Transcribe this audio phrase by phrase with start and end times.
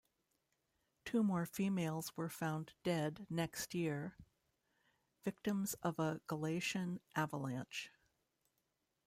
[1.05, 4.17] Two more females were found dead next year,
[5.23, 7.91] victims of a Galician avalanche.